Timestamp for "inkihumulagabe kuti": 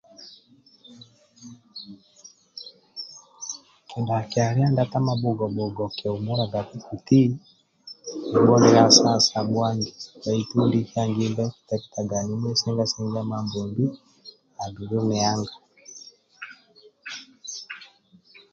5.89-7.21